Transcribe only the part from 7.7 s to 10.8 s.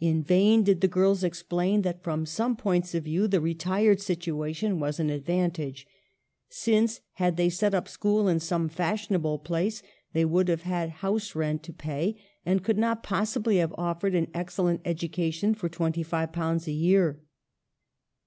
up school in some fashionable place, they would have